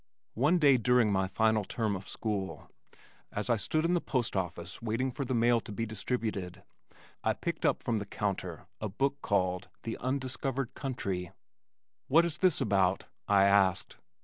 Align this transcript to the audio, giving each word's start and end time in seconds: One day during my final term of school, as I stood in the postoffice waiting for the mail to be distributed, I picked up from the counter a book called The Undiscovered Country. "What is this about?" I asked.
One 0.33 0.57
day 0.57 0.77
during 0.77 1.11
my 1.11 1.27
final 1.27 1.63
term 1.63 1.95
of 1.95 2.09
school, 2.09 2.71
as 3.31 3.51
I 3.51 3.57
stood 3.57 3.85
in 3.85 3.93
the 3.93 4.01
postoffice 4.01 4.81
waiting 4.81 5.11
for 5.11 5.23
the 5.25 5.35
mail 5.35 5.59
to 5.59 5.71
be 5.71 5.85
distributed, 5.85 6.63
I 7.23 7.33
picked 7.35 7.67
up 7.67 7.83
from 7.83 7.99
the 7.99 8.07
counter 8.07 8.65
a 8.79 8.89
book 8.89 9.21
called 9.21 9.69
The 9.83 9.99
Undiscovered 9.99 10.73
Country. 10.73 11.29
"What 12.07 12.25
is 12.25 12.39
this 12.39 12.59
about?" 12.59 13.05
I 13.27 13.43
asked. 13.43 13.97